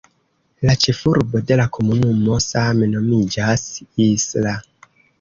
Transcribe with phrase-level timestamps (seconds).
[0.69, 3.71] La ĉefurbo de la komunumo same nomiĝas
[4.11, 4.61] "Isla".